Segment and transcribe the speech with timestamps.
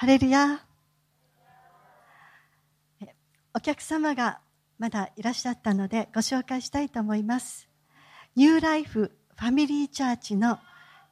[0.00, 0.60] ハレルヤ
[3.52, 4.40] お客様が
[4.78, 7.68] まだいらっしゃったのでご紹介したいと思います。
[8.34, 10.58] ニューライフファミリーチャーチの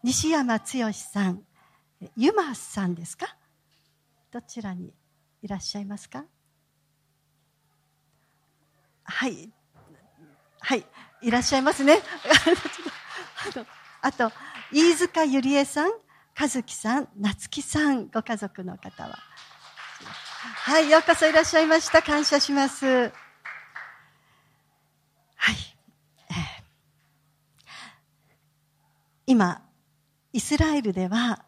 [0.02, 0.64] 西山剛
[0.94, 1.42] さん。
[2.16, 3.36] ユマさんですか？
[4.32, 4.94] どちらに
[5.42, 6.24] いらっしゃいますか？
[9.04, 9.50] はい。
[10.60, 10.86] はい。
[11.20, 11.98] いらっしゃいますね。
[14.00, 14.32] あと
[14.72, 15.90] 飯塚ゆりえさん。
[16.38, 19.18] 和樹さん夏樹さんご家族の方は。
[20.40, 22.00] はいようこそいらっしゃいました。
[22.00, 22.86] 感謝します。
[22.86, 23.10] は
[25.50, 25.56] い、
[29.26, 29.62] 今
[30.32, 31.44] イスラエルでは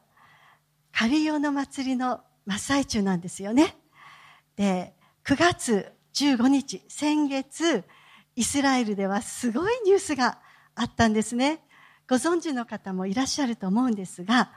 [0.91, 3.77] カリオの祭りの真っ最中なんですよね。
[4.56, 4.92] で
[5.25, 7.84] 9月15日先月
[8.34, 10.41] イスラエルではすごいニュースが
[10.75, 11.62] あったんですね。
[12.09, 14.50] ご存知の方もいらっしゃると思うんですが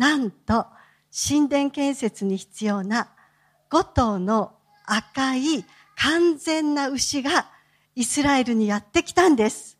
[0.00, 0.64] なんと
[1.12, 3.10] 神殿建設に必要な
[3.70, 4.54] 5頭の
[4.86, 7.50] 赤い完全な牛が
[7.94, 9.76] イスラエルにやってきたんです。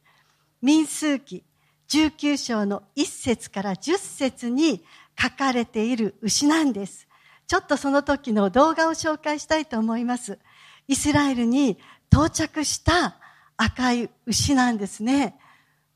[0.61, 1.43] 民数記
[1.89, 4.85] 19章の1節から10節に
[5.19, 7.09] 書かれている牛なんです。
[7.47, 10.39] ちょっとその時の動画を紹介したいと思います。
[10.87, 11.79] イスラエルに
[12.13, 13.17] 到着した
[13.57, 15.39] 赤い牛なんですね。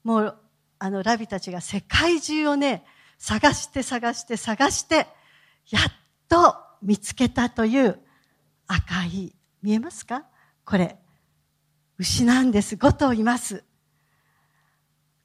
[0.02, 0.38] もう、
[0.78, 2.86] あの、ラビたちが世界中をね、
[3.26, 5.06] 探して探して探して、
[5.70, 5.82] やっ
[6.28, 7.98] と見つけたという
[8.66, 10.24] 赤い、見えますか？
[10.66, 10.98] これ、
[11.96, 12.74] 牛なんです。
[12.74, 13.64] 5頭います。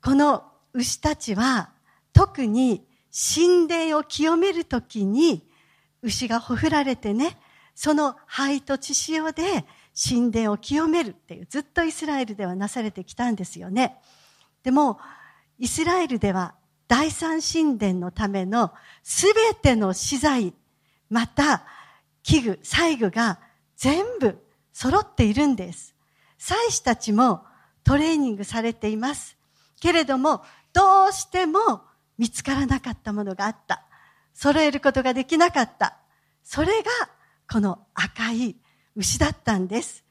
[0.01, 1.71] この牛たちは、
[2.13, 5.45] 特に神殿を清めるときに、
[6.01, 7.37] 牛がほふられてね、
[7.75, 13.97] その灰と血潮で神殿を清めるっていう、ずっとイスラエルではなされてきたんですよね。
[14.63, 15.01] でも、
[15.57, 16.55] イスラエルでは
[16.89, 18.73] 第三神殿のための
[19.03, 20.55] すべての資材、
[21.07, 21.63] また
[22.23, 23.39] 器具、細具が
[23.77, 25.93] 全部揃っているんです。
[26.39, 27.43] 祭司たちも
[27.83, 29.37] トレーニングされています。
[29.79, 30.43] けれども、
[30.73, 31.83] どうしても
[32.17, 33.85] 見つからなかったものがあった。
[34.33, 35.95] 揃えることができなかった。
[36.43, 36.89] それが
[37.51, 38.55] この赤い
[38.95, 40.03] 牛だったんです。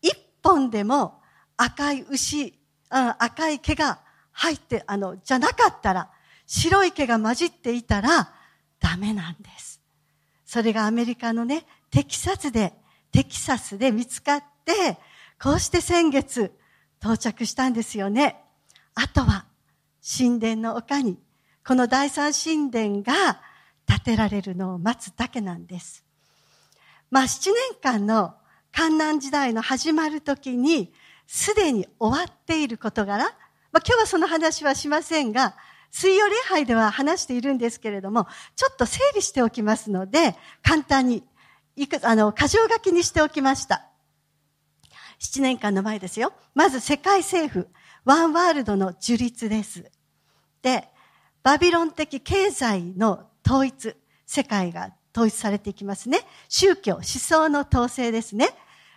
[0.00, 1.20] 一本でも
[1.56, 2.56] 赤い牛、
[2.88, 3.98] 赤い毛が
[4.30, 6.08] 入って、あの、じゃなかったら、
[6.52, 8.32] 白い毛が混じっていたら
[8.80, 9.80] ダメなんです。
[10.44, 12.74] それがアメリカのね、テキサスで、
[13.12, 14.98] テキサスで見つかって、
[15.40, 16.52] こうして先月
[17.00, 18.42] 到着したんですよね。
[18.96, 19.46] あとは、
[20.02, 21.20] 神殿の丘に、
[21.64, 23.40] この第三神殿が
[23.86, 26.04] 建てられるのを待つだけなんです。
[27.12, 28.34] まあ、7年間の
[28.72, 30.92] 観南時代の始まる時に、
[31.28, 35.54] すでに終わっている事柄、まあ、今日はその話はしませんが、
[35.90, 41.24] 水曜礼拝では話しているんですけれども、ちょっと整理しておきますので、簡単に、
[41.76, 43.86] いく、あの、箇条書きにしておきました。
[45.20, 46.32] 7年間の前ですよ。
[46.54, 47.68] まず世界政府、
[48.04, 49.90] ワンワールドの樹立です。
[50.62, 50.88] で、
[51.42, 53.96] バビロン的経済の統一、
[54.26, 56.20] 世界が統一されていきますね。
[56.48, 58.48] 宗教、思想の統制ですね。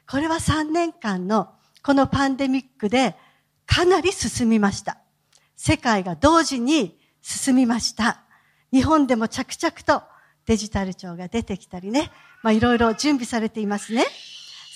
[0.10, 1.50] これは3年間の
[1.84, 3.16] このパンデミックで
[3.66, 5.03] かなり進みました。
[5.56, 8.24] 世界が同時に進みました。
[8.72, 10.04] 日本でも着々と
[10.46, 14.06] デジタル庁が出てきたりね、まあいろいろ準備されていますね。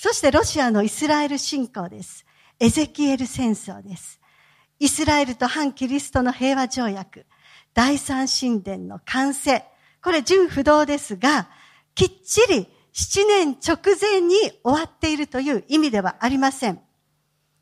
[0.00, 2.24] そしてロシアのイスラエル侵攻です。
[2.60, 4.20] エゼキエル戦争です。
[4.78, 7.26] イスラエルと反キリストの平和条約、
[7.74, 9.64] 第三神殿の完成、
[10.02, 11.48] これ純不動ですが、
[11.94, 16.80] きっちり7年直前に終わっているという意味ではありません。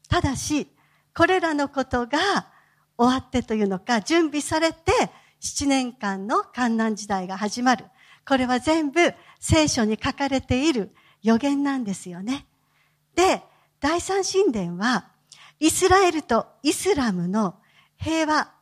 [0.09, 0.69] ただし、
[1.15, 2.53] これらのことが
[2.99, 4.93] 終わってというのか、準備されて
[5.41, 7.85] 7年間の観南時代が始まる。
[8.27, 12.47] これは全部聖書に書かれている予言なんですよね。
[13.15, 13.43] で、
[13.81, 15.07] 第三神殿は、
[15.61, 17.57] イスラエルとイスラムの
[17.97, 18.53] 平和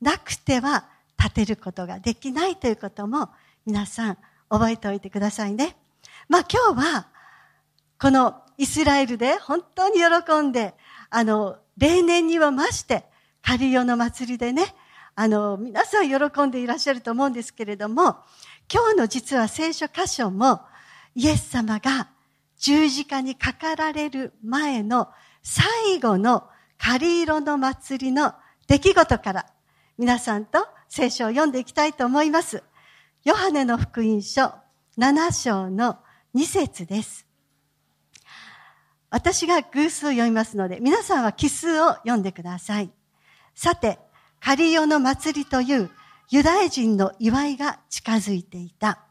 [0.00, 3.28] なくては建てることができないということも
[3.66, 4.18] 皆さん
[4.48, 5.76] 覚えておいてくださいね。
[6.28, 7.08] まあ今日は
[8.00, 10.74] このイスラエルで本当に喜んで、
[11.10, 13.04] あの、例年には増して
[13.42, 14.74] カリオの祭りでね、
[15.14, 18.16] あの、皆さん喜んでいらっしゃると思うんですけれども、
[18.72, 20.60] 今日の実は聖書箇所も、
[21.14, 22.08] イエス様が
[22.58, 25.08] 十字架にかかられる前の
[25.42, 26.44] 最後の
[26.78, 28.34] カリ色の祭りの
[28.68, 29.46] 出来事から
[29.98, 32.62] 皆さんと聖書を読んでいきたいと思います。
[33.24, 34.54] ヨハネの福音書
[34.98, 35.98] 7章の
[36.34, 37.26] 2節です。
[39.10, 42.90] 私が偶数を読みますので、皆さんは奇数を読んでください。
[43.62, 43.98] さて、
[44.40, 45.90] カリオの祭りという
[46.30, 49.04] ユダヤ人の祝いが近づいていた。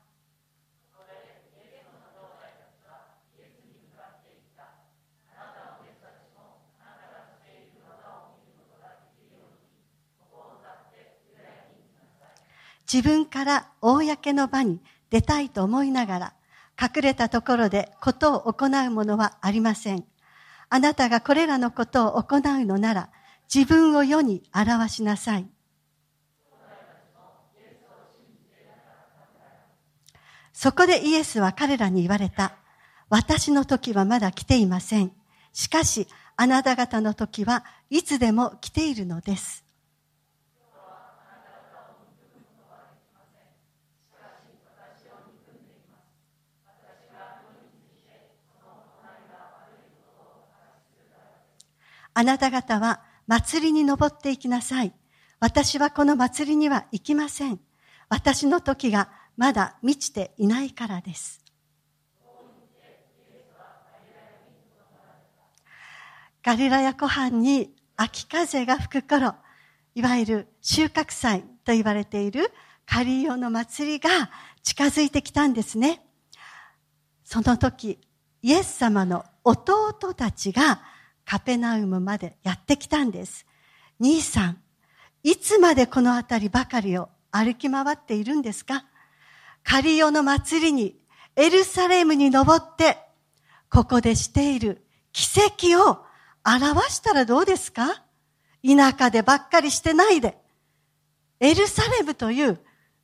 [12.92, 14.82] 自分から公の場に
[15.12, 16.34] 出たいと思いながら、
[16.82, 20.06] 隠れたところでことを行うものはありません。
[20.70, 23.10] あなたがこれらのことを行うのなら、
[23.54, 25.50] 自分を世に表しなさい。
[30.54, 32.54] そこでイエスは彼らに言われた。
[33.10, 35.12] 私の時はまだ来ていません。
[35.52, 39.66] しかし、あなた方の時はいつでも来ているのです。
[52.14, 54.92] あなた方は祭りに登っていきなさい。
[55.40, 57.60] 私はこの祭りには行きません。
[58.10, 61.40] 私の時がまだ満ちていないからです。
[66.42, 69.36] ガリラヤ湖畔に秋風が吹く頃、
[69.94, 72.52] いわゆる収穫祭と言われている
[72.88, 74.10] カリオの祭りが
[74.64, 76.04] 近づいてきたんですね。
[77.24, 78.00] その時、
[78.42, 80.82] イエス様の弟たちが
[81.30, 83.46] カペナウムまでやってきたんです。
[84.00, 84.58] 兄さん、
[85.22, 88.84] いつまでこの辺りばかりを歩き回っているんですか？
[89.64, 90.96] カリオの祭りに
[91.36, 92.98] エルサレムに登って、
[93.70, 96.04] ここでしている奇跡を
[96.44, 98.02] 表したらどうですか？
[98.68, 100.36] 田舎でばっかりしてないで。
[101.40, 102.60] エルサレムという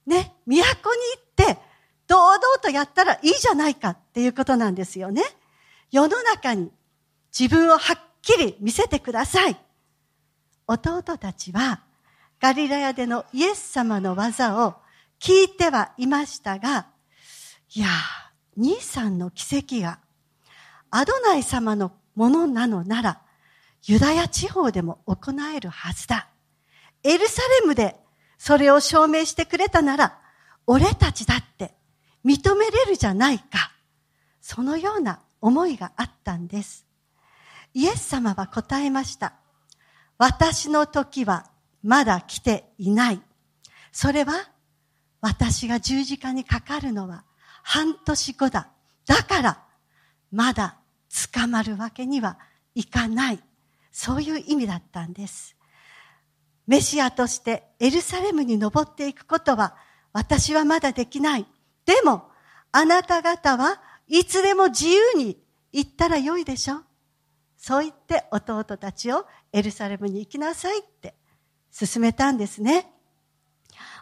[0.08, 0.72] ね、都に行
[1.20, 1.60] って、
[2.08, 5.22] 堂々とやったらいいじゃないかっていうことなんですよね。
[5.92, 6.72] 世の中に
[7.38, 9.56] 自分をはっきり見せてください。
[10.68, 11.82] 弟たちは
[12.42, 14.76] ガリラヤでのイエス様の技を
[15.20, 16.88] 聞いてはいましたが、
[17.76, 17.88] いや
[18.58, 20.00] 兄さんの奇跡が
[20.90, 23.22] アドナイ様のものなのなら、
[23.84, 26.28] ユダヤ地方でも行えるはずだ。
[27.04, 27.96] エルサレムで
[28.40, 30.20] それを証明してくれたなら、
[30.66, 31.76] 俺たちだって
[32.26, 33.72] 認めれるじゃないか。
[34.42, 36.88] そのような思いがあったんです。
[37.76, 39.34] イエス様は答えました。
[40.18, 41.52] 私の時は
[41.84, 43.22] まだ来ていない。
[43.92, 44.50] それは
[45.20, 47.26] 私が十字架にかかるのは
[47.64, 48.70] 半年後だ。
[49.06, 49.64] だから
[50.32, 50.78] まだ
[51.34, 52.40] 捕まるわけには
[52.76, 53.44] いかない。
[53.92, 55.58] そういう意味だったんです。
[56.68, 59.76] メシアとしてエルサレムに登っていくことは
[60.14, 61.46] 私はまだできない。
[61.86, 62.30] でも
[62.72, 65.38] あなた方はいつでも自由に
[65.74, 66.82] 行ったらよいでしょ
[67.58, 71.16] そう言って弟たちをエルサレムに行きなさいって
[71.78, 72.92] 勧めたんですね。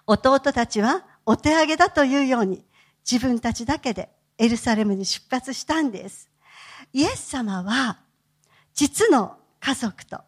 [0.06, 2.66] 弟たちはお手上げだというように
[3.10, 6.30] 自分たちだけでエルサレムに出発したんです。
[6.92, 8.00] イエス様は
[8.74, 10.22] 実の家族と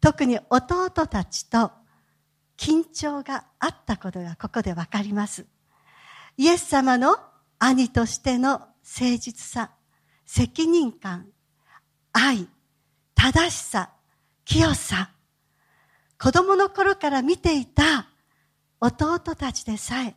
[0.00, 1.72] 特に弟たちと
[2.56, 5.46] 緊張があったことがここでわかります。
[6.36, 7.18] イエス様の
[7.58, 8.74] 兄としての誠
[9.18, 9.70] 実さ、
[10.24, 11.26] 責任感、
[12.12, 12.48] 愛、
[13.16, 13.90] 正しさ、
[14.44, 15.10] 清さ、
[16.22, 18.06] 子供の頃から見ていた
[18.80, 20.14] 弟たちでさえ、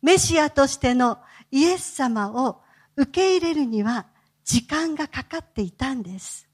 [0.00, 1.18] メシアとしての
[1.50, 2.62] イエス様を
[2.96, 4.06] 受け入れるには
[4.44, 6.48] 時間がかかっていたんです。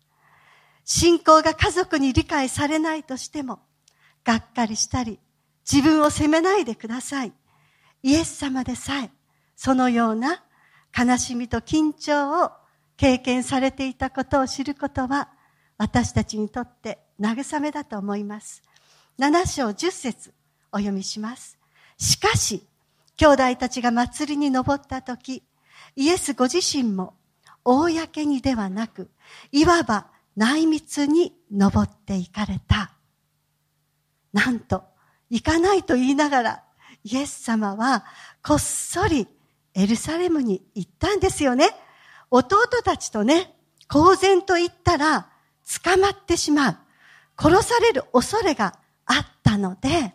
[0.85, 3.61] 信仰が家族に理解されないとしても、
[4.25, 5.21] がっかりしたり、
[5.71, 7.33] 自分を責めないでください。
[8.03, 9.11] イエス様でさえ、
[9.55, 10.43] そのような
[10.97, 12.51] 悲しみと緊張を
[12.97, 15.29] 経験されていたことを知ることは、
[15.83, 18.62] 私たちにとって慰めだと思います。
[19.19, 20.33] 7章10節
[20.71, 21.59] お読みします。
[21.99, 22.62] しかし、
[23.17, 25.43] 兄弟たちが祭りに登った時、
[25.97, 27.15] イエスご自身も
[27.65, 29.11] 公にではなく、
[29.51, 32.93] いわば内密に登っていかれた。
[34.33, 34.85] なんと、
[35.31, 36.62] 行かないと言いながら、
[37.03, 38.05] イエス様は
[38.41, 39.27] こっそり
[39.75, 41.71] エルサレムに行ったんですよね。
[42.31, 43.57] 弟たちとね、
[43.89, 45.32] 公然と言ったら、
[45.83, 46.76] 捕まってしまう。
[47.37, 50.14] 殺される恐れがあったので、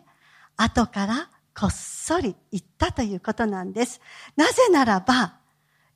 [0.56, 4.00] 後からこっそり言ったということなんです。
[4.36, 5.34] なぜならば、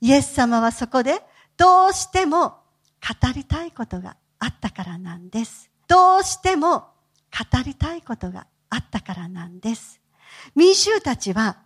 [0.00, 1.22] イエス様はそこで
[1.56, 5.70] どうしても語りたいことがあったからなんです。
[5.86, 6.80] どうしても
[7.30, 10.00] 語りたいことがあったからなんです。
[10.54, 11.58] 民衆たちは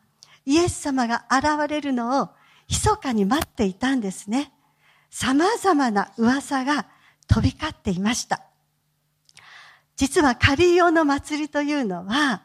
[0.44, 2.28] イエス様が現れるのを
[2.68, 4.52] 密かに待っていたんですね。
[5.10, 6.86] 様々な噂が
[7.26, 8.42] 飛び交っていました。
[9.96, 12.42] 実はカリオの祭りというのは、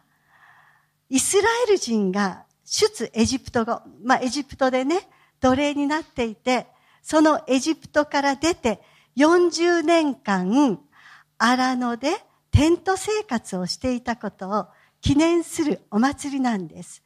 [1.10, 5.10] イスラエル人が出エジプト語、まあエジプトでね、
[5.42, 6.68] 奴隷になっていて、
[7.04, 8.82] そのエジプトから出て
[9.18, 10.80] 40年間、
[11.38, 14.68] 荒野でテント生活をしていたことを
[15.02, 17.04] 記念するお祭りなんです。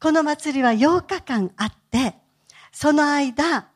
[0.00, 2.14] この祭りは8日間あって、
[2.72, 3.68] その間、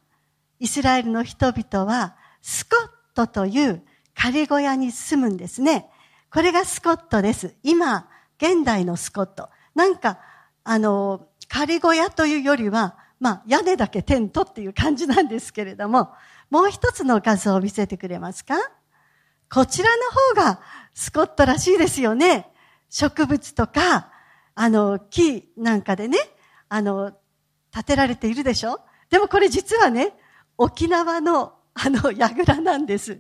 [0.59, 3.83] イスラエルの人々はスコットという
[4.15, 5.91] 仮小屋に住むんですね。
[6.33, 7.57] これがスコットです。
[7.63, 8.09] 今、
[8.39, 9.49] 現代のスコット。
[9.75, 10.19] なんか、
[10.65, 16.13] あの、仮小屋というよりは、まあ、屋根だけテントっていう感じなんですけれども、
[16.49, 18.55] もう一つの画像を見せてくれますか？
[19.53, 20.03] こちらの
[20.43, 20.61] 方が
[20.95, 22.51] スコットらしいですよね。
[22.89, 24.11] 植物とか、
[24.55, 26.19] あの、木なんかでね、
[26.69, 27.13] あの、
[27.73, 28.81] 建てられているでしょ？
[29.11, 30.15] でもこれ実はね、
[30.57, 33.19] 沖縄のあの、 櫓なんです。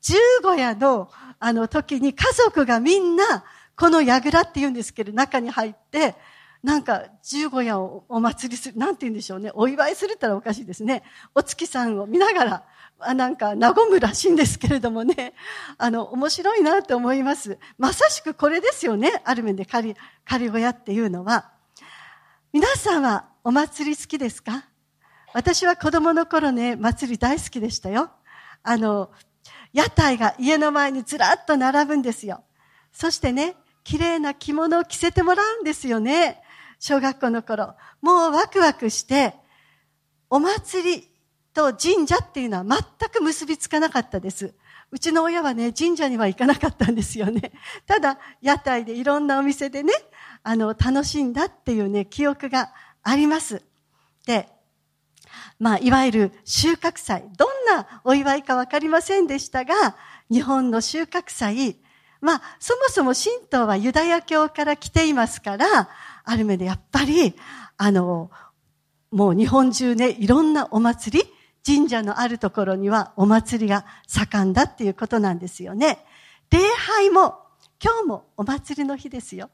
[0.00, 3.44] 十五夜のあの時に家族がみんな、
[3.76, 6.14] この櫓って言うんですけど、中に入って、
[6.62, 9.50] なんか、十五夜をお祭りする、なんて言うんでしょうね。
[9.54, 11.02] お祝いするったらおかしいですね。
[11.34, 12.64] お月さんを見ながら、
[12.98, 15.34] あなんか、和むらしいんですけれどもね。
[15.78, 17.58] あの、面白いなと思います。
[17.78, 19.20] まさしくこれですよね。
[19.24, 21.52] ある面で仮、仮小屋っていうのは。
[22.52, 24.64] 皆さんはお祭り好きですか？
[25.36, 28.08] 私は子供の頃ね、祭り大好きでしたよ。
[28.62, 29.10] あの、
[29.74, 32.42] 屋台が家の前にずらっと並ぶんですよ。
[32.90, 36.40] そしてね、綺麗な着物を着せてもらうんですよね。
[36.78, 37.74] 小学校の頃。
[38.00, 39.34] もうワクワクして、
[40.30, 41.10] お祭り
[41.52, 44.54] と神社っていうのは全く結びつかなかったです。
[44.90, 47.52] うちの親はね、神社には行かなかったんですよね。
[47.84, 49.92] ただ、屋台でいろんなお店でね、
[50.42, 53.62] あの、楽しんだっていうね、記憶があります。
[54.24, 54.55] で、
[55.58, 57.24] まあ、いわゆる収穫祭。
[57.36, 59.96] どんなお祝いかわかりませんでしたが、
[60.30, 61.80] 日本の収穫祭。
[62.20, 65.88] まあ、そもそも神道はユダヤ教から来ていますから、
[66.24, 67.34] ある目でやっぱり、
[67.76, 68.30] あの、
[69.10, 71.24] もう日本中ね、いろんなお祭り、
[71.64, 76.04] 神社のあるところにはお祭りが盛んだっていうことなんですよね。
[76.50, 77.38] 礼拝も、
[77.82, 79.50] 今日もお祭りの日ですよ。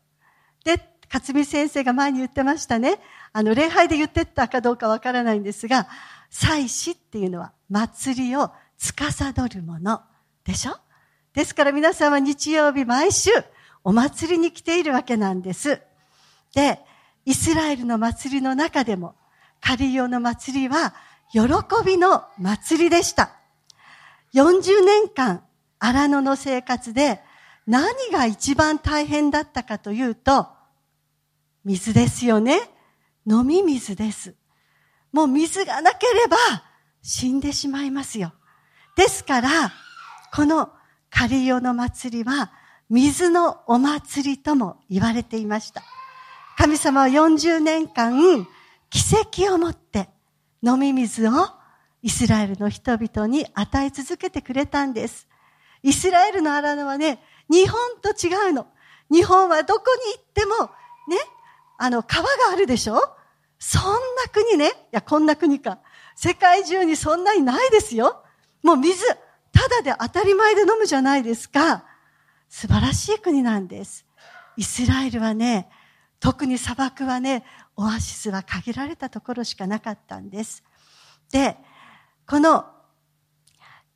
[0.65, 2.99] で、勝美先生が前に言ってましたね。
[3.33, 5.89] あの、礼拝で言ってったかどうかわからないんですが、
[6.31, 10.01] 祭祀っていうのは祭りを司るもの
[10.45, 10.77] でしょ？
[11.35, 13.31] ですから皆さんは日曜日毎週
[13.85, 15.83] お祭りに来ているわけなんです。
[16.55, 16.81] で、
[17.25, 19.15] イスラエルの祭りの中でも、
[19.61, 20.95] カリオの祭りは
[21.31, 21.41] 喜
[21.85, 23.33] びの祭りでした。
[24.35, 25.43] 40年間、
[25.79, 27.21] 荒野の生活で
[27.67, 30.49] 何が一番大変だったかというと、
[31.65, 32.59] 水ですよね。
[33.27, 34.35] 飲み水です。
[35.13, 36.37] もう水がなければ
[37.03, 38.33] 死んでしまいますよ。
[38.97, 39.73] ですから、
[40.35, 40.71] この
[41.11, 42.53] カリオの祭りは
[42.89, 45.83] 水のお祭りとも言われていました。
[46.57, 48.47] 神様は40年間
[48.91, 49.01] 奇
[49.45, 50.09] 跡をもって
[50.63, 51.33] 飲み水を
[52.03, 55.29] イスラエルの人々に与え続けてくれたんです。
[55.83, 58.67] イスラエルの荒野はね、日本と違うの。
[59.11, 60.71] 日本はどこに行っても、
[61.09, 61.17] ね、
[61.85, 62.95] あの、川があるでしょ？
[63.59, 63.99] そんな
[64.33, 64.69] 国ね。
[64.69, 65.81] いや、こんな国か。
[66.15, 68.23] 世界中にそんなにないですよ。
[68.63, 69.05] もう水、
[69.53, 71.85] ただで当たり前で飲むじゃないですか。
[72.49, 74.07] 素晴らしい国なんです。
[74.57, 75.69] イスラエルはね、
[76.21, 80.63] 特に砂漠はね、オアシスは限られたところしかなかったんです。
[81.33, 81.57] で、
[82.29, 82.65] この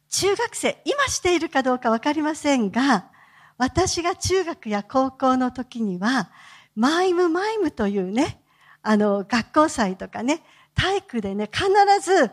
[0.08, 3.10] 中学生、今しているかどうかわかりませんが、
[3.58, 6.30] 私が中学や高校の時には、
[6.76, 8.40] マイムマイムというね、
[8.82, 10.42] あの、学校祭とかね、
[10.74, 11.66] 体育でね、必
[12.02, 12.30] ず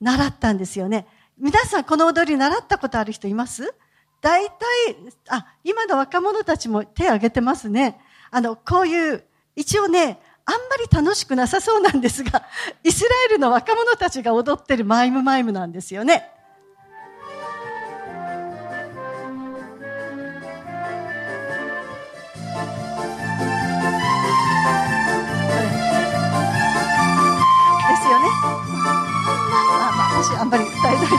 [0.00, 1.06] 習ったんですよね。
[1.38, 3.74] 皆さんこの踊り習ったことある人います？
[4.20, 4.52] 大体、
[5.28, 7.98] あ、今の若者たちも手挙げてますね。
[8.30, 9.24] あの、こういう、
[9.56, 12.42] 一応ね、あんまり楽しくなさそうなんですが、
[12.82, 16.30] イスラエルの若者たちが踊ってるマイムマイムなんですよね。
[30.38, 31.16] あんまり歌えないので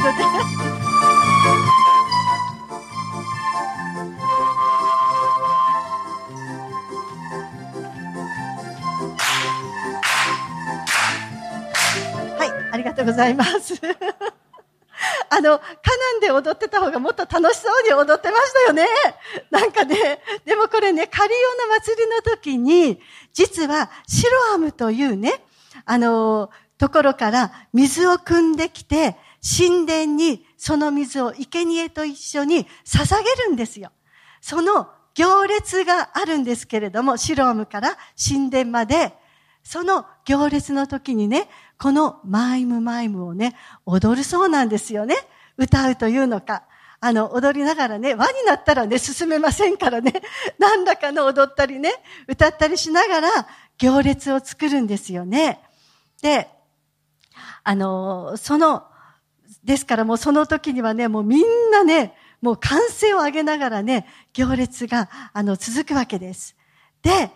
[12.38, 13.74] はいありがとうございます
[15.32, 18.86] あの、カナンで踊ってた方がもっと楽しそうに踊ってましたよね。
[19.50, 23.00] なんかね、でもこれね、カリオの祭りの時に、
[23.32, 25.42] 実はシロアムというね、
[25.86, 33.92] あの、ところから水を汲んできて、神殿にその水を生贄と一緒に捧げるんですよ。
[34.42, 39.14] その行列があるんですけれども、シロームから神殿まで、
[39.62, 43.56] その行列の時にね、このマイムマイムをね、
[43.86, 45.16] 踊るそうなんですよね。
[45.58, 46.64] 歌うというのか。
[47.02, 50.14] あの、踊りながらね、輪になったらね、進めませんからね、
[50.58, 51.94] 何らかの踊ったりね、
[52.28, 53.30] 歌ったりしながら
[53.78, 55.62] 行列を作るんですよね。
[56.22, 56.50] で、
[57.64, 58.84] あの、その、
[59.64, 66.56] ですからもうその時にはね、もうみんなね、もう歓声を上げながらね、行列が、あの、続くわけです。
[67.02, 67.32] で、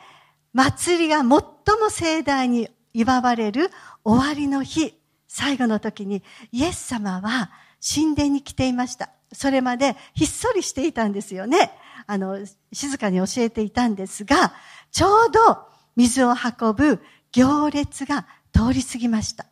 [0.54, 1.50] 祭りが最も
[1.90, 3.70] 盛大に祝われる
[4.04, 7.50] 終わりの日、最後の時にイエス様は
[7.82, 9.10] 神殿に来ていました。
[9.32, 11.72] それまでひっそりしていたんですよね。
[12.06, 12.38] あの、
[12.72, 14.54] 静かに教えていたんですが、
[14.92, 17.02] ちょうど水を運ぶ
[17.32, 19.46] 行列が通り過ぎました。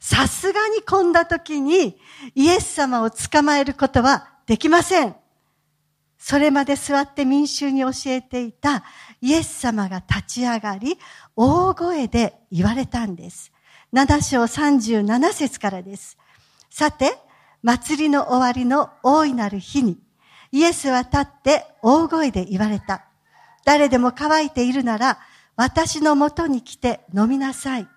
[0.00, 1.98] さすがに混んだ時に
[2.34, 5.14] イエス様を捕まえることはできません。
[6.18, 8.82] それまで座って民衆に教えていた
[9.20, 10.98] イエス様が立ち上がり、
[11.36, 13.52] 大声で言われたんです。
[13.92, 16.18] 7章37節からです。
[16.70, 17.18] さて、
[17.62, 19.98] 祭りの終わりの大いなる日に、
[20.52, 23.04] イエスは立って大声で言われた。
[23.64, 25.18] 誰でも乾いているなら、
[25.56, 27.88] 私のもとに来て飲みなさい。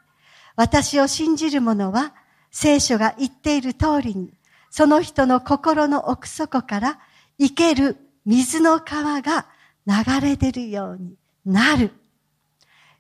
[0.56, 2.14] 私を信じる者は、
[2.52, 4.34] 聖書が言っている通りに、
[4.70, 7.00] その人の心の奥底から
[7.40, 9.48] 生ける水の川が
[9.86, 11.92] 流れ出るようになる。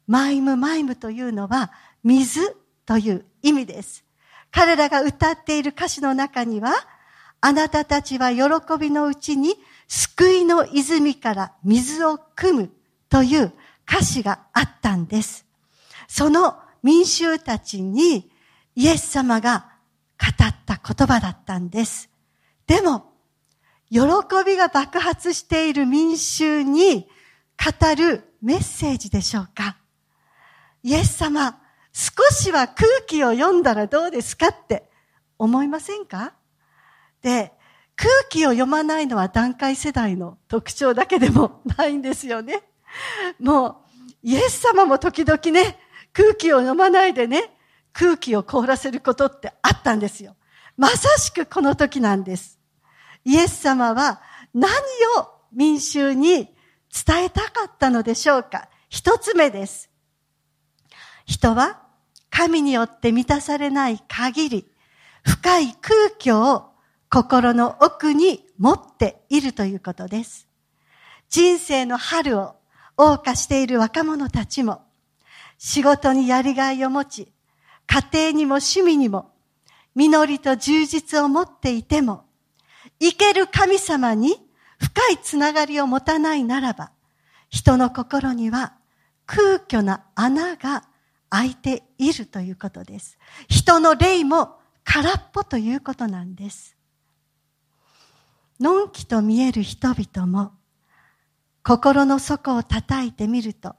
[0.07, 1.72] マイムマイムというのは
[2.03, 4.03] 水という意味です。
[4.51, 6.74] 彼らが歌っている歌詞の中には、
[7.41, 8.43] あなたたちは喜
[8.79, 9.55] びのうちに
[9.88, 12.72] 救いの泉から水を汲む
[13.10, 13.51] という
[13.88, 15.45] 歌詞があったんです。
[16.07, 18.29] その民衆たちに
[18.75, 19.71] イエス様が
[20.19, 22.09] 語った言葉だったんです。
[22.67, 23.13] でも、
[23.89, 23.99] 喜
[24.45, 27.07] びが爆発している民衆に
[27.57, 29.77] 語るメッセージでしょうか？
[30.81, 31.59] イエス様、
[31.93, 34.89] 少しは空気を読んだらどうですかって
[35.37, 36.33] 思いませんか？
[37.21, 37.53] で、
[37.95, 42.63] 空気を読まないのは段階世代の特徴だけでもないんですよね。
[43.39, 43.75] もう、
[44.23, 45.77] イエス様も時々ね、
[46.13, 47.52] 空気を読まないでね、
[47.91, 50.36] 空気を凍らせることってあったんですよ。
[50.78, 52.60] まさしくこの時なんです。
[53.26, 54.21] イエス様は
[54.54, 54.71] 何
[55.19, 56.56] を民衆に
[57.06, 58.69] 伝えたかったのでしょうか？
[58.89, 59.89] 一つ目です。
[61.26, 61.82] 人は
[62.30, 64.67] 神によって満たされない限り、
[65.23, 66.71] 深い空虚を
[67.10, 70.47] 心の奥に持っているということです。
[71.30, 72.56] 人生の春を
[72.97, 74.82] 謳歌している若者たちも、
[75.65, 77.32] 仕事にやりがいを持ち、
[77.88, 79.32] 家庭にも趣味にも、
[79.95, 82.26] 実りと充実を持っていても、
[82.99, 84.36] 生ける神様に
[84.78, 86.91] 深いつながりを持たないならば、
[87.49, 88.73] 人の心には
[89.26, 90.84] 空虚な穴が
[91.30, 93.17] 開いているということです。
[93.47, 96.76] 人の霊も空っぽということなんです。
[98.60, 100.52] のんきと見える人々も
[101.63, 103.78] 心の底を叩いてみると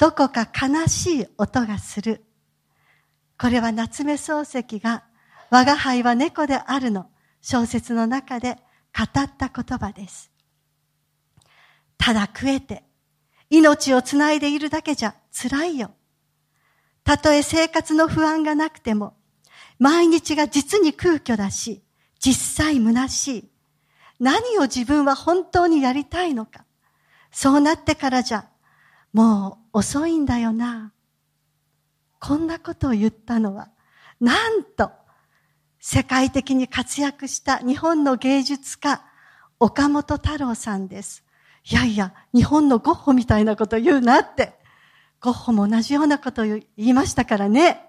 [0.00, 2.24] どこか悲しい音がする。
[3.38, 5.04] これは夏目漱石が
[5.50, 7.10] 我が輩は猫であるの
[7.42, 8.56] 小説の中で
[8.96, 10.30] 語った言葉です。
[11.98, 12.82] ただ食えて
[13.50, 15.90] 命をつないでいるだけじゃ辛いよ。
[17.04, 19.18] たとえ生活の不安がなくても、
[19.78, 21.82] 毎日が実に空虚だし、
[22.18, 23.50] 実際虚しい。
[24.18, 26.64] 何を自分は本当にやりたいのか。
[27.30, 28.49] そうなってからじゃ、
[29.12, 30.92] もう遅いんだよな。
[32.20, 33.70] こんなことを言ったのは、
[34.20, 34.90] なんと、
[35.78, 39.02] 世界的に活躍した日本の芸術家、
[39.58, 41.24] 岡本太郎さんです。
[41.70, 44.60] いやいや、日本のゴッホみたいなこと言うなって
[45.20, 47.86] ゴッホも同じようなことを言いましたからね。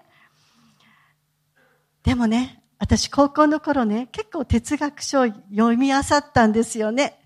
[2.02, 7.18] でもね、私高校の頃ね、結構哲学書を読み漁ったんですよね。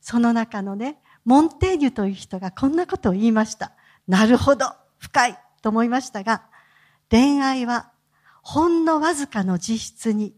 [0.00, 3.72] その中のね、モンテーニュという人がこんなことを言いました。
[4.06, 4.66] なるほど、
[4.98, 6.42] 深いと思いましたが、
[7.10, 7.90] 恋愛は
[8.42, 10.34] ほんのわずかの実質に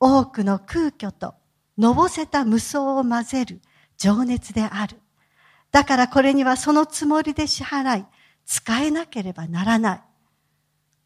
[0.00, 1.34] 多くの空虚と
[1.78, 3.60] のぼせた無双を混ぜる
[3.96, 4.98] 情熱である。
[5.70, 8.06] だからこれにはそのつもりで支払い、
[8.44, 10.00] 使えなければならない。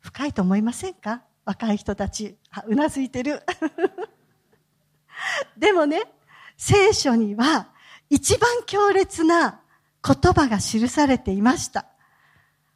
[0.01, 1.23] 深いと思いませんか？
[1.45, 2.37] 若い人たち。
[2.51, 3.43] あ、うなずいてる。
[5.57, 6.03] でもね、
[6.57, 7.69] 聖書には
[8.11, 9.61] 一番強烈な
[10.05, 11.87] 言葉が記されていました。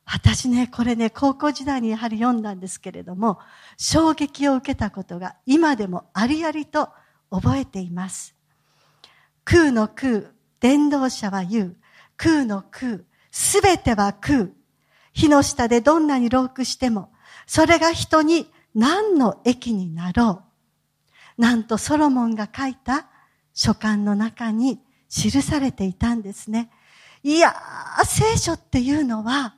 [0.06, 3.38] 私ね、これね、高校時代にやはり読んだんですけれども、
[3.76, 6.90] 衝撃を受けたことが今でもありありと
[7.30, 8.34] 覚えています。
[9.44, 11.76] 空の空、伝道者は言う。
[12.16, 14.50] 空の空、すべては空。
[15.12, 17.10] 火の下でどんなに老苦しても、
[17.46, 20.42] それが人に何の益になろ
[21.38, 21.42] う。
[21.42, 23.08] なんとソロモンが書いた
[23.52, 24.80] 書簡の中に
[25.14, 26.70] 記されていたんですね。
[27.22, 29.54] いやー、聖書っていうのは、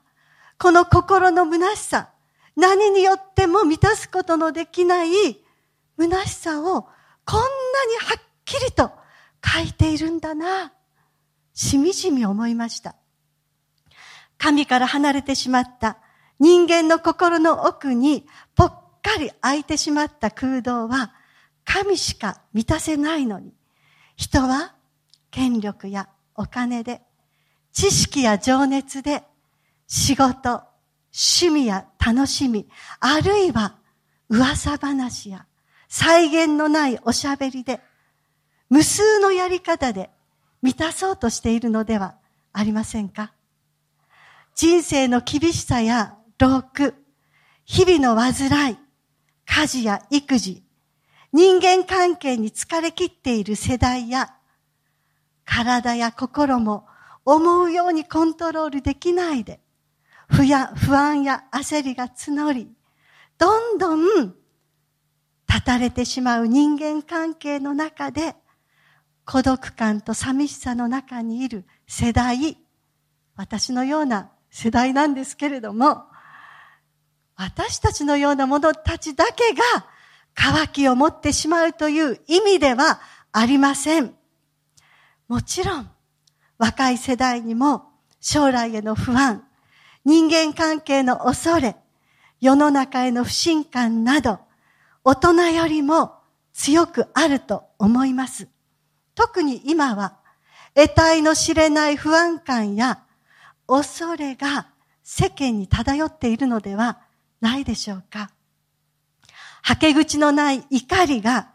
[0.58, 2.10] この心の虚しさ、
[2.56, 5.08] 何によっても満たすことのできない
[5.98, 6.64] 虚しさを
[7.24, 7.48] こんなに
[7.98, 8.90] はっきりと
[9.44, 10.72] 書いているんだな。
[11.54, 12.94] しみじみ思いました。
[14.38, 15.96] 神から離れてしまった
[16.38, 18.70] 人間の心の奥にぽっ
[19.02, 21.14] かり空いてしまった空洞は
[21.64, 23.54] 神しか満たせないのに、
[24.16, 24.75] 人は
[25.30, 27.02] 権力やお金で、
[27.72, 29.22] 知識や情熱で、
[29.86, 30.62] 仕事、
[31.12, 32.68] 趣味や楽しみ、
[33.00, 33.76] あるいは
[34.28, 35.46] 噂話や
[35.88, 37.80] 再現のないおしゃべりで、
[38.68, 40.10] 無数のやり方で
[40.62, 42.16] 満たそうとしているのでは
[42.52, 43.32] ありませんか？
[44.54, 46.94] 人生の厳しさや老苦、
[47.64, 48.78] 日々の煩い、
[49.44, 50.64] 家事や育児、
[51.32, 54.34] 人間関係に疲れ切っている世代や、
[55.46, 56.86] 体や心も
[57.24, 59.60] 思うようにコントロールできないで、
[60.28, 62.70] 不や不安や焦りが募り、
[63.38, 64.34] どんどん
[65.48, 68.36] 立たれてしまう人間関係の中で、
[69.24, 72.58] 孤独感と寂しさの中にいる世代、
[73.36, 76.04] 私のような世代なんですけれども、
[77.36, 79.86] 私たちのような者たちだけが
[80.34, 83.00] 渇きを持ってしまうという意味では
[83.32, 84.14] ありません。
[85.28, 85.90] もちろん、
[86.58, 89.44] 若い世代にも将来への不安、
[90.04, 91.76] 人間関係の恐れ、
[92.40, 94.38] 世の中への不信感など、
[95.02, 96.14] 大人よりも
[96.52, 98.48] 強くあると思います。
[99.14, 100.16] 特に今は、
[100.74, 103.02] 得体の知れない不安感や
[103.66, 104.68] 恐れが
[105.02, 107.00] 世間に漂っているのでは
[107.40, 108.30] ないでしょうか。
[109.62, 111.50] はけ口のない怒りが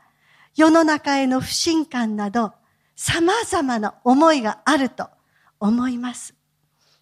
[0.55, 2.53] 世の中への不信感など
[3.03, 5.09] 様々な思いがあると
[5.59, 6.35] 思います。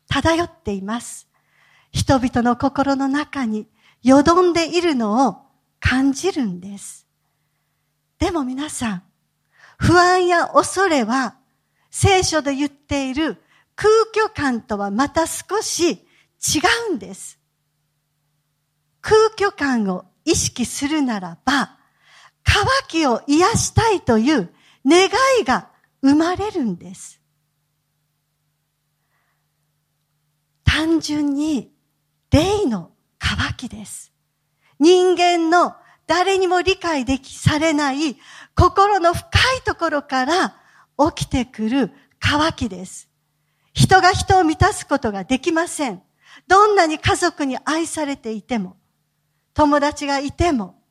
[0.08, 1.28] 漂っています。
[1.92, 3.68] 人々の心の中に
[4.02, 5.42] よどんでいるのを
[5.82, 7.06] 感じるんです。
[8.18, 9.04] でも皆さん、
[9.78, 11.36] 不安や恐れは
[11.92, 13.36] 聖書で言っている
[13.76, 16.00] 空虚感とはまた少し違
[16.92, 17.40] うんです。
[19.02, 21.76] 空虚感を意識するならば、
[22.46, 24.50] 渇きを癒したいという
[24.86, 25.10] 願
[25.42, 25.68] いが
[26.02, 27.22] 生まれるんです。
[30.64, 31.72] 単純に
[32.32, 34.14] 霊の渇きです。
[34.80, 35.76] 人間の
[36.08, 38.18] 誰にも理解できされない
[38.56, 40.56] 心の深いところから
[41.14, 43.10] 起きてくる渇きです。
[43.74, 46.02] 人が人を満たすことができません。
[46.48, 48.78] どんなに家族に愛されていても、
[49.54, 50.82] 友達がいても、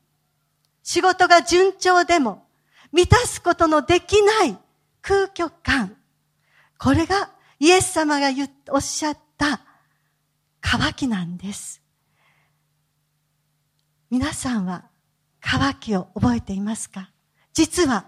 [0.82, 2.46] 仕事が順調でも、
[2.92, 4.58] 満たすことのできない
[5.08, 5.96] 空虚感。
[6.78, 9.62] これがイエス様が言おっしゃった
[10.60, 11.80] 渇きなんです。
[14.10, 14.84] 皆さんは
[15.40, 17.10] 渇きを覚えていますか？
[17.54, 18.04] 実は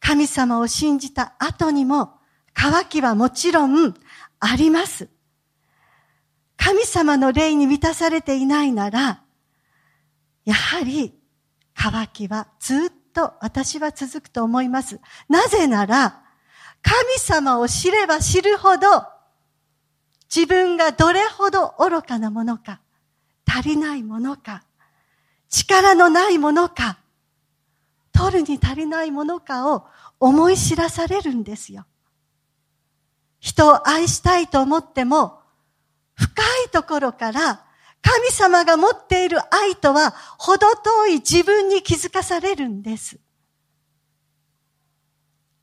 [0.00, 2.14] 神様を信じた後にも
[2.54, 3.94] 渇きはもちろん
[4.40, 5.10] あります。
[6.56, 9.22] 神様の霊に満たされていないなら、
[10.46, 11.12] やはり
[11.74, 15.00] 渇きはずっと私は続くと思います。
[15.28, 16.22] なぜなら、
[16.82, 19.06] 神様を知れば知るほど、
[20.34, 22.80] 自分がどれほど愚かなものか、
[23.48, 24.64] 足りないものか、
[25.48, 26.98] 力のないものか、
[28.12, 29.86] 取るに足りないものかを
[30.20, 31.86] 思い知らされるんですよ。
[33.40, 35.40] 人を愛したいと思っても、
[36.14, 37.64] 深いところから
[38.06, 43.16] 神様が持っている愛とは程遠い自分に気づかされるんです。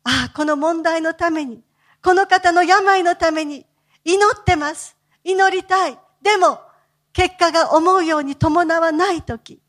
[0.04, 1.64] ああ、この問題のために、
[2.04, 3.68] この方の病のために
[4.04, 4.98] 祈ってます。
[5.24, 6.00] 祈りたい。
[6.24, 6.60] でも、
[7.14, 9.62] 結果が思うように伴わないとき、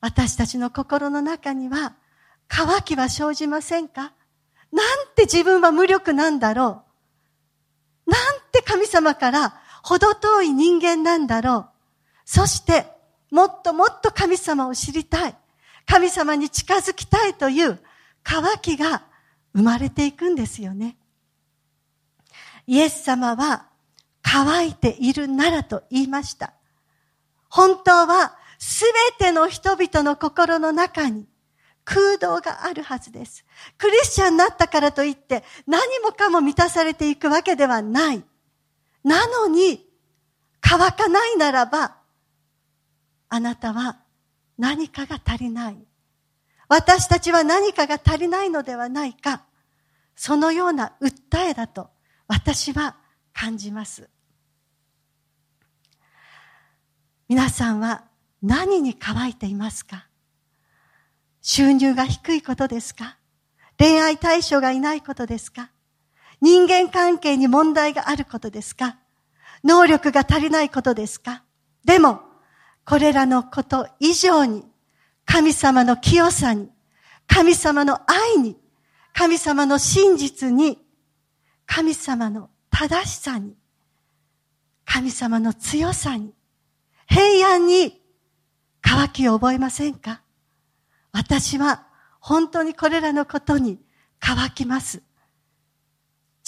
[0.00, 1.96] 私たちの心の中には、
[2.46, 4.12] 渇きは生じませんか？
[4.70, 6.84] なんて自分は無力なんだろ
[8.06, 8.10] う。
[8.10, 11.66] なんて神様から程遠い人間なんだろう。
[12.24, 12.86] そして、
[13.30, 15.36] もっともっと神様を知りたい。
[15.86, 17.78] 神様に近づきたいという
[18.22, 19.02] 渇きが
[19.54, 20.96] 生まれていくんですよね。
[22.66, 23.66] イエス様は
[24.22, 26.54] 乾いているならと言いました。
[27.48, 28.84] 本当はす
[29.18, 31.26] べての人々の心の中に
[31.84, 33.44] 空洞があるはずです。
[33.76, 38.22] クリスチャンになったからといって何もかも満たされていくわけではない。
[39.04, 39.86] なのに
[40.60, 41.96] 乾かないならば
[43.28, 43.98] あなたは
[44.58, 45.76] 何かが足りない。
[46.68, 49.44] 私たちは何かが足りないのではないか、
[50.14, 51.90] そのような訴えだと
[52.28, 52.96] 私は
[53.32, 54.08] 感じます。
[57.28, 58.04] 皆さんは
[58.42, 60.06] 何に乾いていますか？
[61.40, 63.16] 収入が低いことですか？
[63.78, 65.70] 恋愛対象がいないことですか？
[66.42, 68.96] 人間関係に問題があることですか？
[69.64, 71.44] 能力が足りないことですか？
[71.84, 72.20] でも、
[72.84, 74.64] これらのこと以上に、
[75.24, 76.68] 神様の清さに、
[77.28, 78.56] 神様の愛に、
[79.14, 80.78] 神様の真実に、
[81.64, 83.54] 神様の正しさに、
[84.84, 86.34] 神様の強さに、
[87.06, 88.02] 平安に、
[88.80, 90.22] 渇きを覚えませんか？
[91.12, 91.86] 私は
[92.18, 93.78] 本当にこれらのことに
[94.18, 95.02] 乾きます。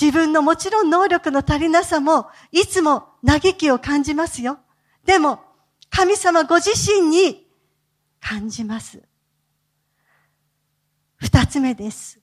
[0.00, 4.58] 自分のもちろん能力の足りなさもいつも嘆きを感じますよ。
[5.04, 5.40] でも、
[5.90, 7.46] 神様ご自身に
[8.20, 9.02] 感じます。
[11.16, 12.18] 二つ目です。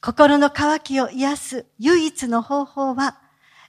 [0.00, 3.18] 心の渇きを癒す唯一の方法は、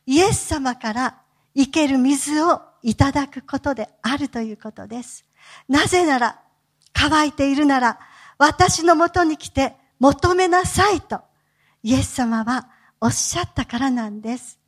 [0.05, 1.21] イエス様から
[1.55, 5.25] 生ける水をいただくことであるということです。
[5.67, 6.41] なぜなら、
[6.93, 7.99] 乾いているなら、
[8.37, 11.21] 私のもとに来て求めなさいと、
[11.85, 12.67] イエス様は
[12.99, 14.59] おっしゃったからなんです。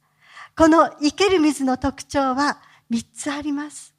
[0.56, 2.60] この生ける水の特徴は
[2.92, 3.96] 三つあります。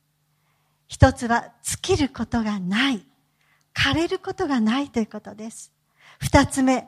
[0.86, 3.04] 一つは尽きることがない。
[3.74, 5.72] 枯れることがないということです。
[6.20, 6.86] 二つ目、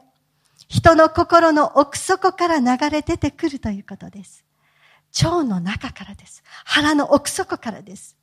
[0.68, 4.44] 人の心の奥底から流れ出てくるということです。
[5.24, 6.44] 腸の中からです。
[6.64, 8.16] 腹の奥底からです。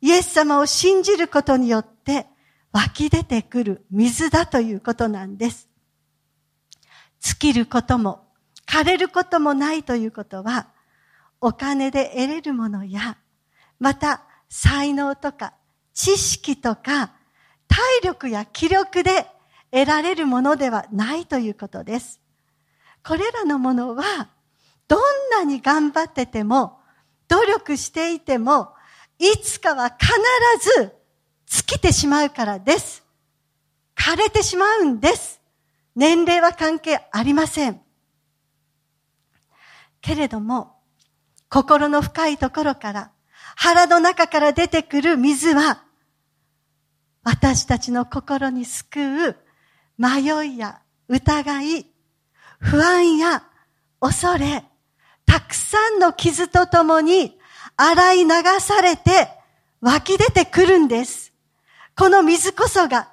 [0.00, 2.26] イエス様を信じることによって
[2.72, 5.69] 湧き出てくる水だということなんです。
[7.20, 8.26] 尽きることも、
[8.66, 10.68] 枯れることもないということは、
[11.40, 13.16] お金で得れるものや、
[13.78, 15.54] また才能とか
[15.94, 17.12] 知識とか
[17.68, 19.26] 体力や気力で
[19.70, 22.20] 得られるものではないということです。
[23.02, 24.28] これらのものは、
[24.88, 26.80] どんなに頑張ってても、
[27.28, 28.74] 努力していても、
[29.18, 30.10] いつかは必
[30.80, 30.92] ず
[31.46, 33.02] 尽きてしまうからです。
[33.96, 35.39] 枯れてしまうんです。
[35.94, 37.80] 年齢は関係ありません。
[40.00, 40.76] けれども、
[41.48, 43.12] 心の深いところから、
[43.56, 45.84] 腹の中から出てくる水は、
[47.22, 49.36] 私たちの心に救う
[49.98, 51.86] 迷いや疑い、
[52.58, 53.44] 不安や
[54.00, 54.64] 恐れ、
[55.26, 57.38] たくさんの傷とともに
[57.76, 59.28] 洗い流されて
[59.80, 61.32] 湧き出てくるんです。
[61.96, 63.12] この水こそが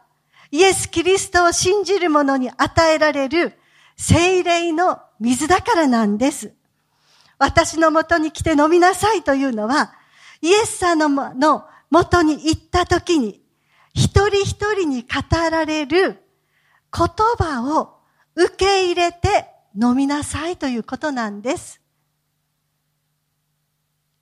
[0.51, 3.57] イエス・キリストを信じる者に与えられる
[3.95, 6.53] 精霊の水だからなんです。
[7.39, 9.93] 私のもとに来て飲みなさいというのは、
[10.41, 13.43] イエス様のもとに行った時に、
[13.93, 15.07] 一人一人に語
[15.49, 16.19] られる言
[17.37, 17.97] 葉を
[18.35, 21.81] 受け入れて飲みなさいということなんです。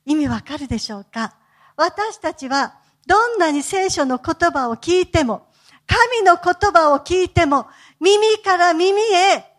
[0.06, 1.36] 意味わかるでしょうか？
[1.76, 2.76] 私たちは
[3.08, 5.48] どんなに聖書の言葉を聞いても、
[5.88, 7.68] 神の言葉を聞いても、
[8.00, 9.56] 耳から耳へ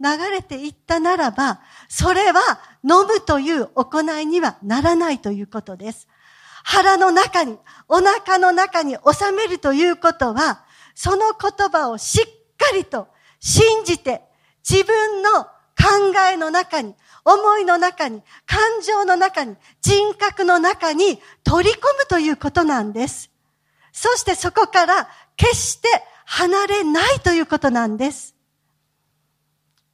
[0.00, 2.40] 流れていったならば、それは
[2.82, 6.08] 飲むという行いにはならないということです。
[6.64, 10.64] 腹の中に、お腹の中に収めるということは、
[10.94, 12.24] その言葉をしっ
[12.56, 13.08] かりと
[13.40, 14.22] 信じて、
[14.68, 23.30] 自分の考えの中に、思いの中に、感情の中に、人格の中に取り込むということなんです。
[23.92, 25.88] そしてそこから決して
[26.26, 28.34] 離れないということなんです。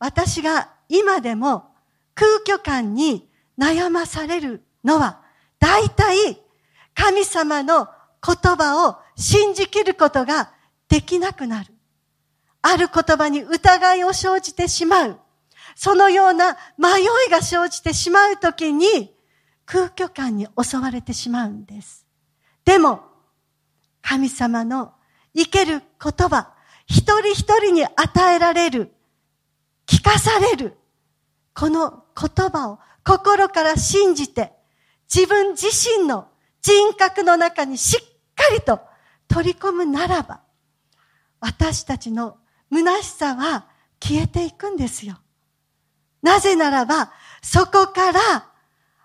[0.00, 1.66] 私が今でも
[2.14, 5.20] 空虚感に悩まされるのは、
[5.60, 6.40] 大体
[6.94, 7.88] 神様の
[8.26, 10.52] 言葉を信じきることが
[10.88, 11.72] できなくなる。
[12.62, 15.20] ある言葉に疑いを生じてしまう。
[15.76, 19.14] そのような迷いが生じてしまうときに
[19.66, 22.06] 空虚感に襲われてしまうんです。
[22.64, 23.02] でも、
[24.00, 24.93] 神様の
[25.34, 26.52] 生ける言葉、
[26.86, 28.92] 一人一人に与えられる、
[29.86, 30.78] 聞かされる、
[31.54, 34.52] この言葉を心から信じて、
[35.12, 36.28] 自分自身の
[36.62, 38.00] 人格の中にしっ
[38.34, 38.80] かりと
[39.28, 40.40] 取り込むならば、
[41.40, 42.38] 私たちの
[42.72, 43.66] 虚しさは
[44.02, 45.18] 消えていくんですよ。
[46.22, 48.50] なぜならば、そこから、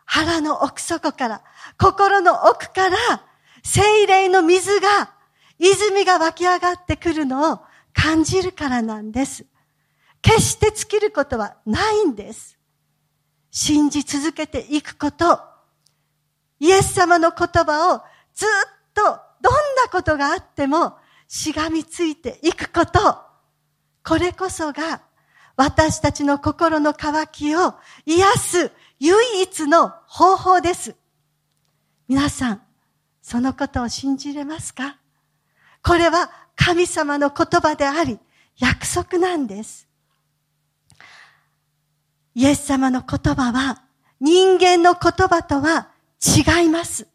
[0.05, 1.43] 腹の奥底から、
[1.77, 2.97] 心の奥から、
[3.63, 5.13] 精霊の水が、
[5.59, 7.59] 泉が湧き上がってくるのを
[7.93, 9.45] 感じるからなんです。
[10.21, 12.57] 決して尽きることはないんです。
[13.51, 15.41] 信じ続けていくこと、
[16.59, 18.01] イエス様の言葉を
[18.33, 18.49] ずっ
[18.93, 22.99] とどんなことがあってもしがみついていくこと。
[24.03, 25.01] これこそが
[25.55, 30.95] 私たちの心の渇きを癒す唯一の方法です。
[32.07, 32.61] 皆さん、
[33.21, 34.98] そのことを信じれますか？
[35.83, 38.19] これは神様の言葉であり、
[38.57, 39.87] 約束なんです。
[42.35, 43.83] イエス様の言葉は
[44.19, 45.89] 人間の言葉とは
[46.21, 47.07] 違います。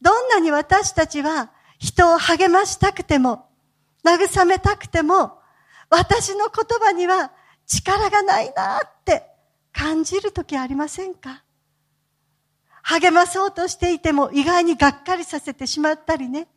[0.00, 3.46] どんなに私たちは人を励ましたくても、
[4.04, 5.38] 慰めたくても、
[5.90, 7.30] 私の言葉には
[7.66, 9.22] 力がないなって
[9.72, 11.42] 感じるときありませんか？
[12.82, 16.48] 励まそうとしていても意外にがっかりさせてしまったりね、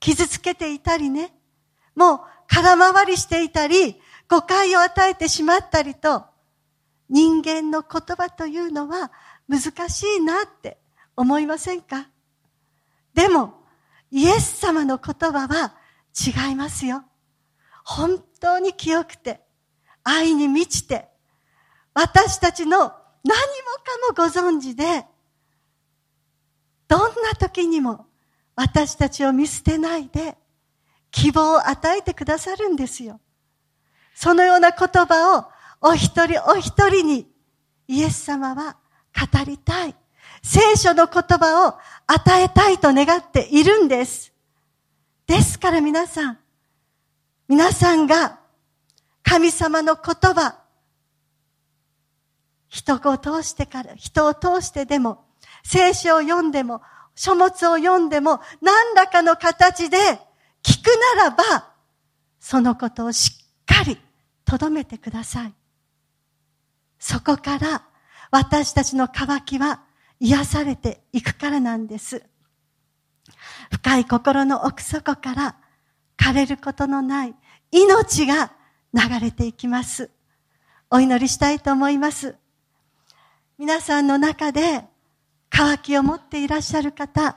[0.00, 1.32] 傷つけていたりね、
[1.94, 6.24] もう空回りしていたり、誤解を与えてしまったりと、
[7.08, 9.12] 人間の言葉というのは
[9.48, 10.78] 難しいなって
[11.16, 12.08] 思いませんか？
[13.14, 13.64] でも、
[14.10, 15.74] イエス様の言葉は
[16.16, 17.04] 違いますよ。
[17.84, 19.40] 本当に清くて、
[20.04, 21.08] 愛に満ちて、
[21.92, 23.34] 私たちの何もか
[24.08, 24.24] もご
[24.56, 25.04] 存知で、
[26.88, 28.06] どんな時にも
[28.60, 30.36] 私たちを見捨てないで、
[31.10, 33.18] 希望を与えてくださるんですよ。
[34.14, 35.46] そのような言葉を
[35.80, 37.26] お一人お一人に
[37.88, 38.76] イエス様は
[39.18, 39.94] 語りたい。
[40.42, 44.30] 聖書の言葉を与えたいと願っているんです。
[45.26, 46.38] ですから皆さん、
[47.48, 48.40] 皆さんが
[49.22, 50.58] 神様の言葉、
[52.68, 55.24] 人を通してから、人を通してでも、
[55.64, 56.82] 聖書を読んでも、
[57.20, 59.98] 書物を読んでも、何らかの形で
[60.62, 60.86] 聞く
[61.18, 61.74] ならば、
[62.40, 63.98] そのことをしっかり
[64.46, 65.52] 留めてください。
[66.98, 67.82] そこから
[68.30, 69.82] 私たちの渇きは
[70.18, 72.24] 癒されていくからなんです。
[73.70, 75.56] 深い心の奥底から
[76.16, 77.34] 枯れることのない
[77.70, 78.50] 命が
[78.94, 80.10] 流れていきます。
[80.88, 82.36] お祈りしたいと思います。
[83.58, 84.89] 皆さんの中で
[85.50, 87.36] 渇きを持っていらっしゃる方、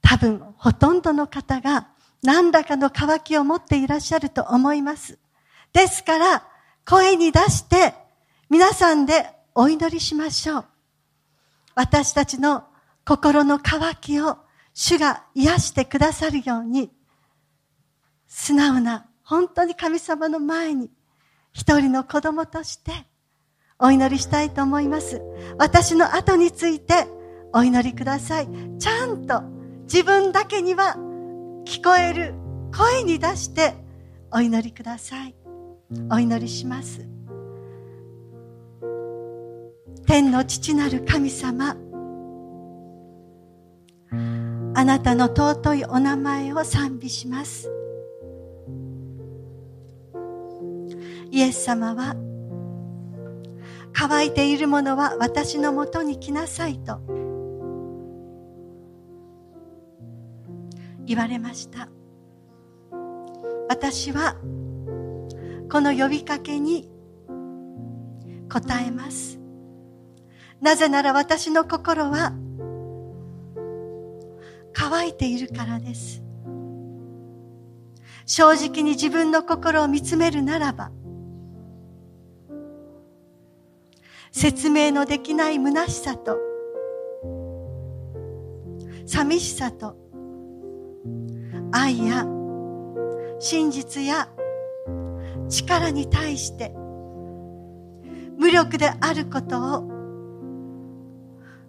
[0.00, 1.88] 多分ほとんどの方が
[2.22, 5.18] 何らかの渇きを持っていらっしゃると思います。
[5.72, 6.44] ですから、
[6.84, 7.94] 声に出して
[8.48, 10.64] 皆さんでお祈りしましょう。
[11.74, 12.64] 私たちの
[13.04, 14.38] 心の渇きを
[14.72, 16.90] 主が癒してくださるように、
[18.26, 20.90] 素直な、本当に神様の前に、
[21.52, 22.92] 一人の子供として
[23.78, 25.22] お祈りしたいと思います。
[25.58, 27.06] 私の後について
[27.52, 28.48] お祈りください。
[28.78, 29.42] ちゃんと
[29.82, 30.96] 自分だけには
[31.64, 32.34] 聞こえる
[32.74, 33.74] 声に出して
[34.32, 35.34] お祈りください。
[36.10, 37.06] お祈りします。
[40.06, 41.76] 天の父なる神様
[44.74, 47.70] あなたの尊いお名前を賛美します
[51.30, 52.14] イエス様は
[53.98, 57.00] 乾いているものは私のもとに来なさいと。
[61.06, 61.88] 言われました。
[63.70, 64.36] 私は
[65.72, 66.90] この呼びかけに
[68.52, 69.40] 答えます。
[70.60, 72.34] なぜなら私の心は
[74.74, 76.22] 乾いているからです。
[78.26, 80.90] 正直に自分の心を見つめるならば、
[84.38, 86.36] 説明のできない虚しさと、
[89.06, 89.96] 寂しさと、
[91.72, 92.26] 愛や
[93.38, 94.28] 真実や
[95.48, 96.74] 力に対して
[98.36, 99.90] 無力であることを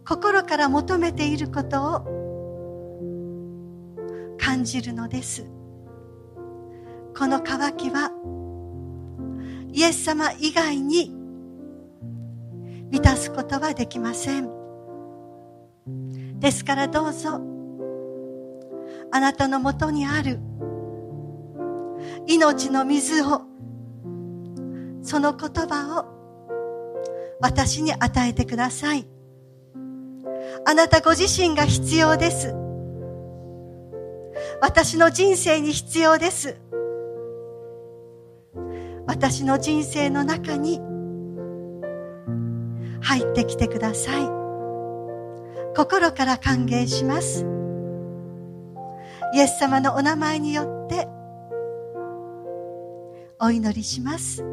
[0.06, 2.02] 心から求めていることを
[4.38, 5.46] 感じるのです。
[7.18, 8.12] この渇きは
[9.72, 11.17] イエス様以外に
[12.90, 14.50] 満たすことはできません
[16.40, 17.42] ですからどうぞ
[19.12, 20.40] あなたのもとにある
[22.28, 23.42] 命の水を
[25.02, 26.18] その言葉を
[27.40, 29.08] 私に与えてください。
[30.66, 32.54] あなたご自身が必要です。
[34.62, 36.58] 私の人生に必要です。
[39.06, 40.82] 私の人生の中に
[43.02, 44.28] 入ってきてください。
[45.76, 47.46] 心から歓迎します。
[49.34, 51.08] イエス様のお名前によって
[53.40, 54.44] お祈りします。